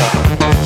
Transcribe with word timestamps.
Sir. 0.00 0.59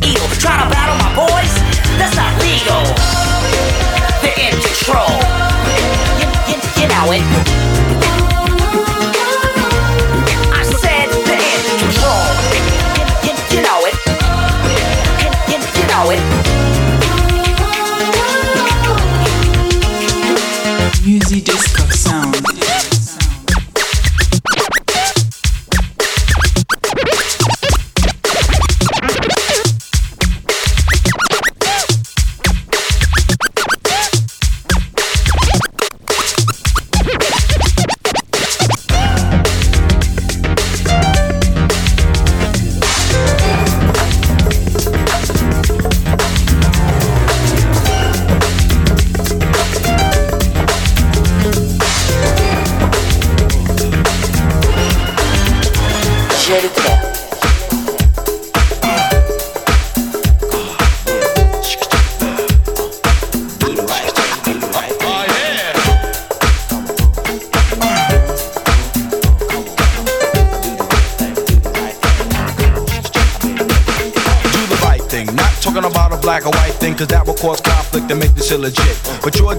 Illegit. 0.00 1.11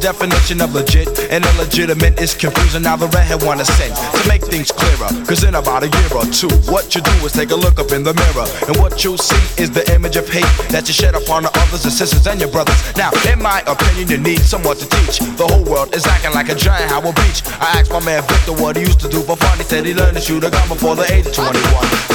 Definition 0.03 0.59
of 0.59 0.75
legit 0.75 1.07
and 1.31 1.45
illegitimate 1.55 2.19
is 2.19 2.35
confusing. 2.35 2.83
Now 2.83 2.97
the 2.97 3.07
redhead 3.07 3.41
wanna 3.41 3.63
send 3.63 3.95
to 3.95 4.27
make 4.27 4.43
things 4.43 4.69
clearer. 4.69 5.07
Cause 5.23 5.47
in 5.47 5.55
about 5.55 5.83
a 5.83 5.87
year 5.87 6.11
or 6.11 6.27
two, 6.27 6.51
what 6.67 6.93
you 6.93 6.99
do 6.99 7.15
is 7.23 7.31
take 7.31 7.51
a 7.51 7.55
look 7.55 7.79
up 7.79 7.89
in 7.95 8.03
the 8.03 8.13
mirror. 8.13 8.43
And 8.67 8.75
what 8.83 9.01
you'll 9.01 9.17
see 9.17 9.39
is 9.63 9.71
the 9.71 9.87
image 9.95 10.17
of 10.17 10.27
hate 10.27 10.43
that 10.75 10.91
you 10.91 10.93
shed 10.93 11.15
upon 11.15 11.43
the 11.43 11.51
others, 11.55 11.87
and 11.87 11.93
sisters, 11.93 12.27
and 12.27 12.37
your 12.41 12.51
brothers. 12.51 12.75
Now, 12.97 13.15
in 13.31 13.41
my 13.41 13.63
opinion, 13.65 14.11
you 14.11 14.17
need 14.19 14.43
someone 14.43 14.75
to 14.75 14.83
teach. 14.83 15.23
The 15.39 15.47
whole 15.47 15.63
world 15.63 15.95
is 15.95 16.05
acting 16.05 16.35
like 16.35 16.49
a 16.49 16.55
giant 16.55 16.91
Howard 16.91 17.15
Beach. 17.15 17.39
I 17.63 17.79
asked 17.79 17.91
my 17.95 18.03
man 18.03 18.27
Victor 18.27 18.59
what 18.59 18.75
he 18.75 18.83
used 18.83 18.99
to 19.07 19.09
do 19.09 19.23
for 19.23 19.37
fun. 19.39 19.57
He 19.57 19.63
said 19.63 19.85
he 19.85 19.95
learned 19.95 20.19
to 20.19 20.21
shoot 20.21 20.43
a 20.43 20.51
gun 20.51 20.67
before 20.67 20.99
the 20.99 21.07
age 21.15 21.27
of 21.27 21.33
21. 21.33 21.63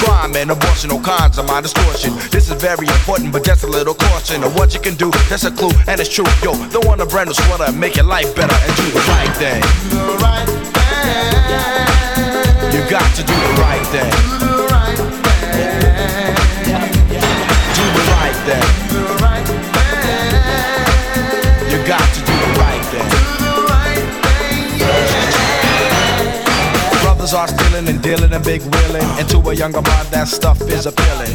Crime 0.04 0.36
and 0.36 0.50
abortion, 0.52 0.92
all 0.92 1.00
kinds 1.00 1.38
of 1.38 1.48
my 1.48 1.64
distortion. 1.64 2.12
This 2.28 2.52
is 2.52 2.60
very 2.60 2.84
important, 2.84 3.32
but 3.32 3.48
just 3.48 3.64
a 3.64 3.70
little 3.70 3.94
caution 4.18 4.42
of 4.42 4.54
what 4.54 4.74
you 4.74 4.80
can 4.80 4.94
do. 4.94 5.10
That's 5.28 5.44
a 5.44 5.50
clue, 5.50 5.70
and 5.86 6.00
it's 6.00 6.08
true. 6.08 6.24
Yo, 6.42 6.52
don't 6.70 6.86
want 6.86 7.00
a 7.00 7.06
brand 7.06 7.28
new 7.28 7.34
sweater, 7.34 7.70
make 7.72 7.94
your 7.96 8.06
life 8.06 8.34
better, 8.34 8.54
and 8.54 8.76
do 8.76 8.90
the 8.90 9.00
right 9.14 9.36
thing. 9.36 9.60
The 9.90 10.18
right 10.22 10.48
thing. 10.48 11.28
You 12.74 12.82
got 12.90 13.14
to 13.14 13.22
do 13.22 13.34
the 13.34 13.52
right 13.62 13.86
thing. 13.94 14.10
Do 14.10 14.48
the 14.58 14.66
right 14.74 14.96
thing. 14.98 15.30
Do 17.78 17.84
the 17.94 18.02
right 18.10 18.36
thing. 18.46 18.64
Do 18.90 18.98
the 19.06 19.14
right 19.22 19.46
thing. 19.46 19.70
You 21.70 21.78
got 21.86 22.08
to 22.14 22.20
do 22.28 22.34
the 22.44 22.50
right 22.58 22.84
thing. 22.90 23.08
Do 23.38 23.46
the 23.54 23.62
right 23.70 24.06
thing. 24.24 24.82
Yeah. 24.82 24.98
Brothers 27.02 27.34
are 27.34 27.48
stealing 27.48 27.86
and 27.88 28.02
dealing 28.02 28.32
and 28.32 28.44
big 28.44 28.62
wheeling. 28.62 29.08
And 29.18 29.28
to 29.30 29.38
a 29.38 29.54
younger 29.54 29.82
mind, 29.82 30.08
that 30.08 30.28
stuff 30.28 30.60
is 30.62 30.86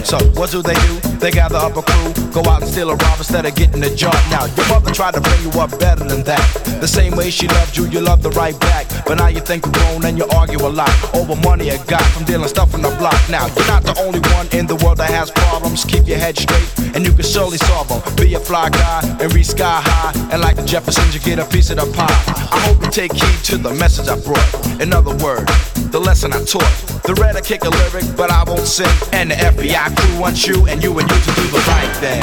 So, 0.03 0.17
what 0.39 0.51
do 0.51 0.61
they 0.61 0.75
do? 0.75 0.99
They 1.19 1.31
gather 1.31 1.55
up 1.55 1.77
a 1.77 1.81
crew, 1.81 2.13
go 2.31 2.49
out 2.49 2.61
and 2.61 2.69
steal 2.69 2.89
a 2.89 2.95
rob 2.95 3.17
instead 3.17 3.45
of 3.45 3.55
getting 3.55 3.83
a 3.83 3.95
job. 3.95 4.15
Now, 4.29 4.45
your 4.45 4.67
mother 4.67 4.91
tried 4.91 5.13
to 5.13 5.21
bring 5.21 5.41
you 5.41 5.51
up 5.59 5.71
better 5.79 6.03
than 6.03 6.23
that. 6.23 6.43
The 6.81 6.87
same 6.87 7.15
way 7.15 7.29
she 7.29 7.47
loved 7.47 7.77
you, 7.77 7.87
you 7.87 8.01
loved 8.01 8.23
the 8.23 8.29
right 8.31 8.59
back. 8.59 8.87
But 9.05 9.19
now 9.19 9.27
you 9.27 9.39
think 9.39 9.65
you're 9.65 9.73
grown 9.73 10.05
and 10.05 10.17
you 10.17 10.25
argue 10.35 10.59
a 10.59 10.67
lot 10.67 10.91
over 11.15 11.35
money 11.37 11.71
you 11.71 11.77
got 11.87 12.03
from 12.11 12.25
dealing 12.25 12.47
stuff 12.47 12.73
on 12.73 12.81
the 12.81 12.89
block. 12.99 13.17
Now, 13.29 13.47
you're 13.47 13.67
not 13.67 13.83
the 13.83 13.97
only 13.99 14.19
one 14.35 14.47
in 14.51 14.67
the 14.67 14.75
world 14.83 14.97
that 14.97 15.09
has 15.09 15.31
problems. 15.31 15.85
Keep 15.85 16.07
your 16.07 16.17
head 16.17 16.37
straight, 16.37 16.69
and 16.95 17.05
you 17.05 17.13
can 17.13 17.23
surely 17.23 17.57
solve 17.57 17.87
them. 17.87 18.01
Be 18.15 18.33
a 18.33 18.39
fly 18.39 18.69
guy 18.69 19.01
and 19.21 19.33
reach 19.33 19.47
sky 19.47 19.81
high. 19.81 20.11
And 20.31 20.41
like 20.41 20.57
the 20.57 20.65
Jeffersons, 20.65 21.13
you 21.13 21.21
get 21.21 21.39
a 21.39 21.45
piece 21.45 21.69
of 21.69 21.77
the 21.77 21.87
pie. 21.95 22.23
I 22.51 22.59
hope 22.67 22.83
you 22.83 22.91
take 22.91 23.13
heed 23.13 23.39
to 23.45 23.57
the 23.57 23.73
message 23.75 24.07
I 24.07 24.19
brought. 24.19 24.81
In 24.81 24.93
other 24.93 25.15
words, 25.23 25.51
the 25.91 25.99
lesson 25.99 26.33
I 26.33 26.43
taught. 26.43 26.67
The 27.03 27.13
red 27.15 27.35
I 27.37 27.41
kick 27.41 27.63
a 27.63 27.69
lyric, 27.69 28.05
but 28.17 28.31
I 28.31 28.43
won't 28.43 28.65
sing. 28.65 28.89
And 29.13 29.31
the 29.31 29.35
FBI 29.35 29.72
crew 29.73 30.19
wants 30.19 30.45
you 30.45 30.67
and 30.67 30.83
you 30.83 30.99
and 30.99 31.09
you 31.09 31.17
to 31.17 31.31
do 31.33 31.41
the 31.49 31.57
right 31.67 31.89
thing. 31.97 32.21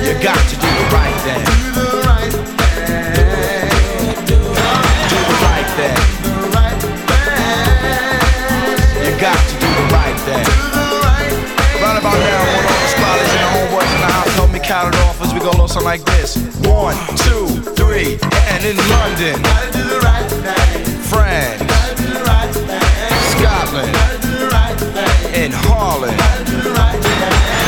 You 0.00 0.14
got 0.22 0.38
to 0.48 0.56
do 0.56 0.66
the 0.66 0.84
right 0.88 1.14
thing. 1.20 1.44
Do 1.76 1.84
the 1.84 1.92
right 5.44 5.68
thing. 5.76 5.92
You 9.04 9.12
got 9.20 9.36
to 9.36 9.54
do 9.60 9.68
the 9.68 9.84
right 9.92 10.16
thing. 10.24 10.48
Right 11.82 11.98
about 11.98 12.16
now, 12.18 12.56
one 12.56 12.64
of 12.64 12.70
the 12.80 12.88
scholars 12.88 13.28
and 13.28 13.40
the 13.44 13.48
homeboys 13.52 13.92
in 13.94 14.00
the 14.00 14.06
house 14.12 14.32
help 14.34 14.50
me 14.50 14.60
count 14.60 14.94
it 14.94 15.00
off 15.02 15.20
as 15.20 15.34
we 15.34 15.40
go 15.40 15.50
along 15.50 15.68
something 15.68 15.84
like 15.84 16.02
this. 16.04 16.38
One, 16.64 16.96
two, 17.18 17.48
three, 17.76 18.18
and 18.48 18.64
in 18.64 18.78
London, 18.88 19.42
France, 21.04 21.60
Scotland, 23.36 23.92
in 25.38 25.52
Holland, 25.52 26.18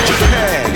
Japan. 0.06 0.70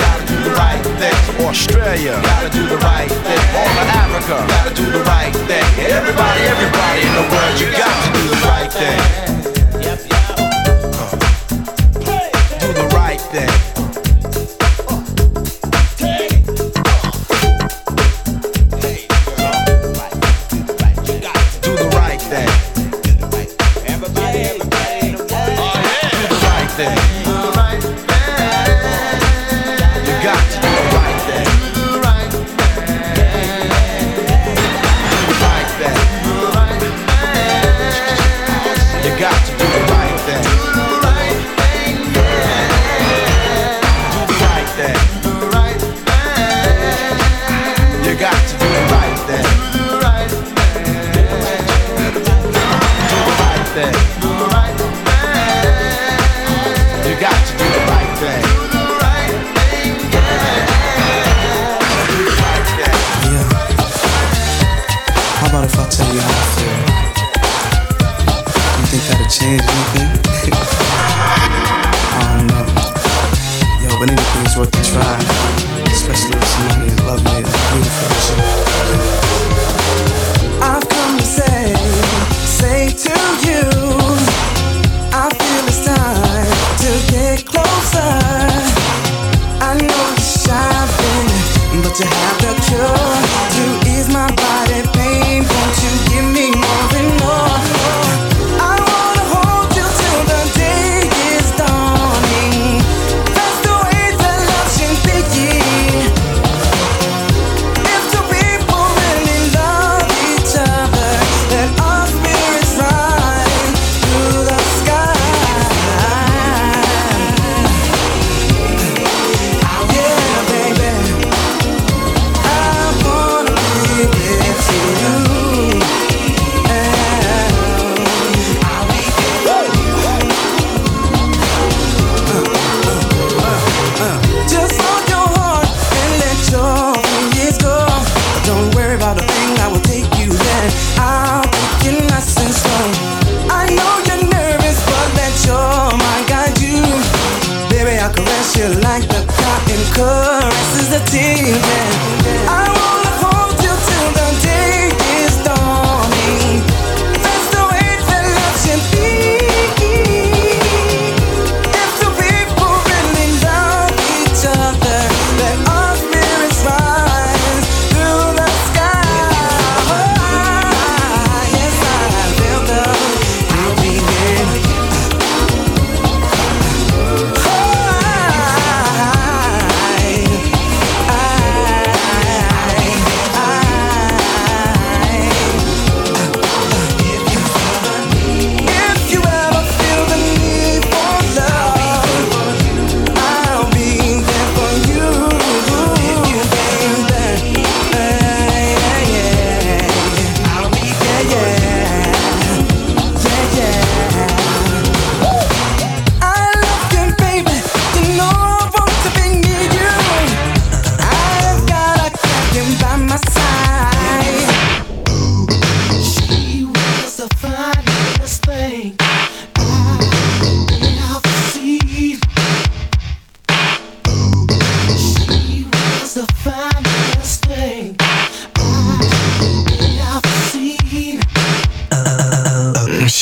Australia. 1.40 2.12
All 2.12 3.74
of 3.82 3.88
Africa, 4.02 4.44
gotta 4.48 4.74
do 4.74 4.90
the 4.90 5.02
right 5.02 5.34
thing. 5.48 5.64
Everybody, 5.90 6.40
everybody 6.42 7.00
in 7.02 7.12
the 7.18 7.26
world, 7.32 7.60
you 7.60 7.70
got 7.72 7.94
to 8.04 8.10
do 8.18 8.28
the 8.28 8.40
right 8.46 8.72
thing. 8.72 9.00
Uh, 10.96 11.10
do 12.60 12.72
the 12.72 12.88
right 12.94 13.20
thing. 13.20 13.73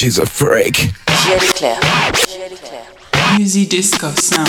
She's 0.03 0.19
a 0.19 0.27
freak. 0.27 0.91
Jerry 1.23 1.47
Claire. 1.55 1.79
Claire. 1.79 3.39
Music 3.39 3.69
disco 3.69 4.11
sound. 4.11 4.49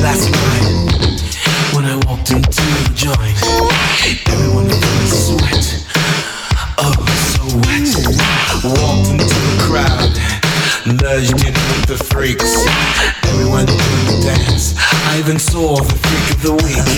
Last 0.00 0.32
night, 0.32 1.20
when 1.76 1.84
I 1.84 2.00
walked 2.08 2.30
into 2.30 2.48
the 2.48 2.92
joint, 2.96 3.36
everyone 4.24 4.70
felt 4.72 5.04
sweat. 5.04 5.84
Oh, 6.80 6.96
so 7.28 7.44
wet. 7.68 7.92
Walked 8.64 9.20
into 9.20 9.36
the 9.36 9.56
crowd, 9.68 10.16
merged 10.96 11.44
in 11.44 11.52
with 11.52 11.84
the 11.84 12.00
freaks. 12.02 12.56
Everyone 13.28 13.66
doing 13.66 14.06
the 14.08 14.16
dance. 14.24 14.80
I 15.12 15.18
even 15.18 15.38
saw 15.38 15.76
the 15.76 15.92
freak 15.92 16.30
of 16.36 16.40
the 16.40 16.52
week. 16.64 16.88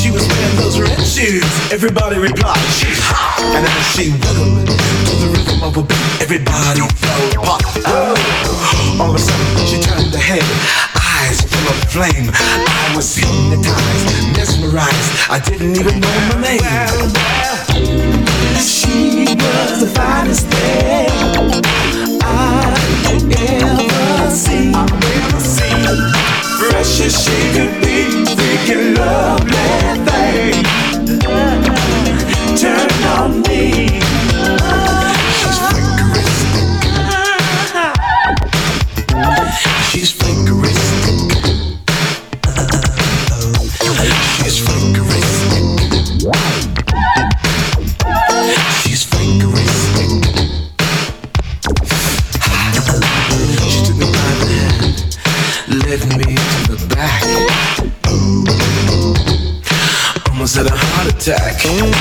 She 0.00 0.10
was 0.10 0.26
wearing 0.26 0.56
those 0.56 0.80
red 0.80 0.96
shoes. 1.04 1.44
Everybody 1.70 2.16
replied, 2.16 2.56
she's 2.72 2.96
hot. 3.04 3.44
And 3.52 3.66
as 3.68 3.84
she 3.92 4.12
wiggled 4.16 4.64
to 4.64 5.28
the 5.28 5.39
over 5.70 5.86
beat. 5.86 6.22
Everybody 6.22 6.80
fell 6.80 7.42
pop. 7.42 7.62
Oh. 7.86 8.98
All 9.00 9.10
of 9.10 9.16
a 9.16 9.18
sudden, 9.18 9.66
she 9.66 9.80
turned 9.80 10.12
her 10.12 10.18
head. 10.18 10.44
Eyes 10.94 11.40
full 11.42 11.68
of 11.70 11.78
flame. 11.90 12.30
I 12.34 12.92
was 12.96 13.14
hypnotized, 13.14 14.36
mesmerized. 14.36 15.10
I 15.30 15.38
didn't 15.38 15.76
even 15.78 16.00
know 16.00 16.14
my 16.28 16.40
name. 16.40 16.60
Well, 16.60 17.12
well, 17.14 18.60
she 18.60 19.26
was 19.36 19.80
the 19.80 19.90
finest 19.94 20.46
thing 20.48 21.60
she 27.10 27.38
could 27.54 27.80
be, 27.80 28.24
freaking 28.36 28.96
lovely 28.96 29.70
thing. 30.06 30.64
Turn 32.56 32.90
on 33.18 33.42
me. 33.42 34.09
Ooh. 61.66 61.99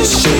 just 0.00 0.24
shit. 0.24 0.39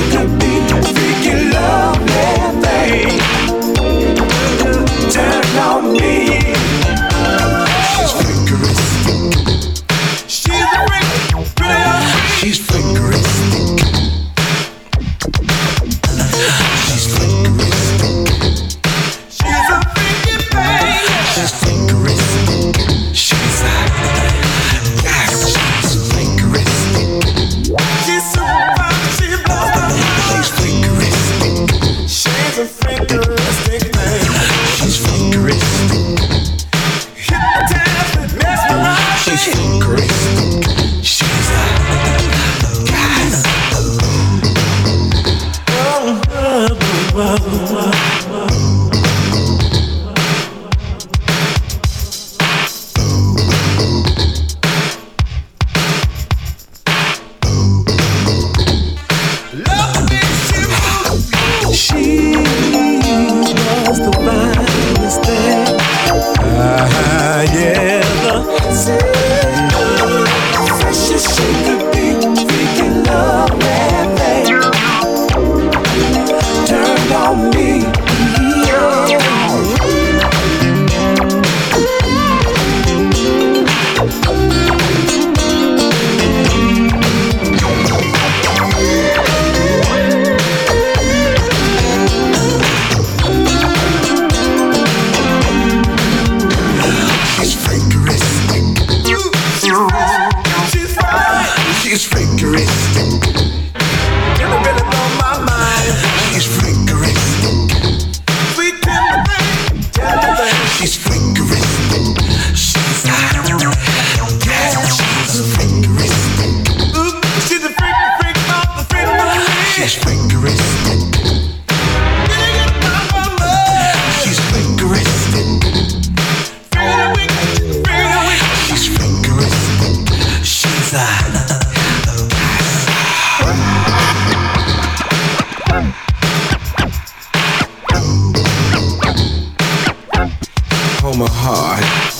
my 141.21 141.27
heart. 141.29 142.20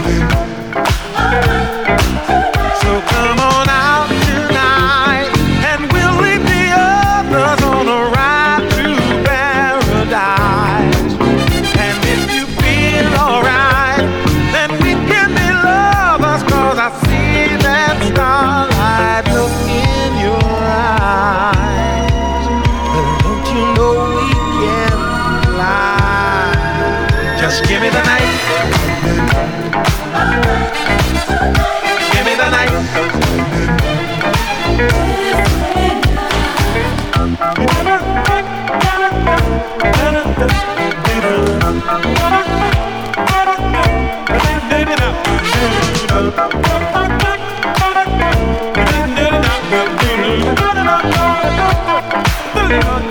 Thank. 52.71 53.10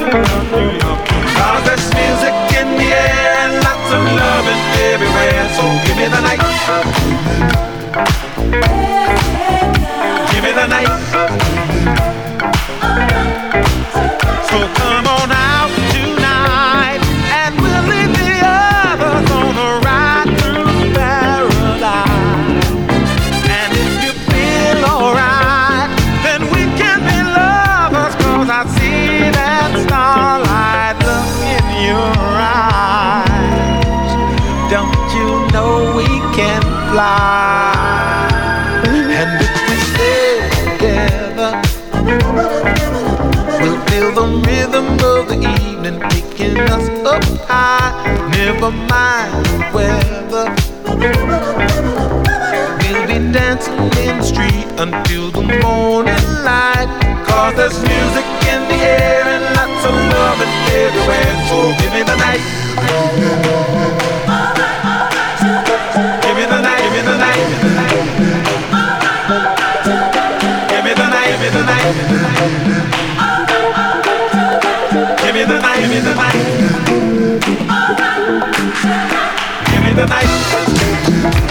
tonight. 80.01 81.50